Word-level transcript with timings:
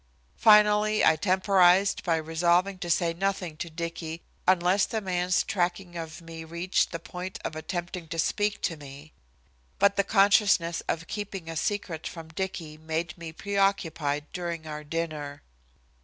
Finally 0.39 1.05
I 1.05 1.15
temporized 1.15 2.03
by 2.03 2.15
resolving 2.15 2.79
to 2.79 2.89
say 2.89 3.13
nothing 3.13 3.55
to 3.57 3.69
Dicky 3.69 4.23
unless 4.47 4.85
the 4.87 4.99
man's 4.99 5.43
tracking 5.43 5.95
of 5.95 6.23
me 6.23 6.43
reached 6.43 6.91
the 6.91 6.97
point 6.97 7.37
of 7.45 7.55
attempting 7.55 8.07
to 8.07 8.17
speak 8.17 8.63
to 8.63 8.75
me. 8.75 9.13
But 9.77 9.97
the 9.97 10.03
consciousness 10.03 10.81
of 10.87 11.05
keeping 11.05 11.47
a 11.51 11.55
secret 11.55 12.07
from 12.07 12.29
Dicky 12.29 12.79
made 12.79 13.15
me 13.15 13.31
pre 13.31 13.57
occupied 13.57 14.25
during 14.33 14.65
our 14.65 14.83
dinner. 14.83 15.43